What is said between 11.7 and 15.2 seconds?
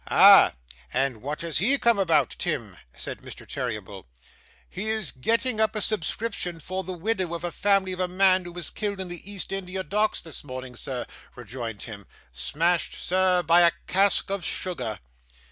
Tim. 'Smashed, sir, by a cask of sugar.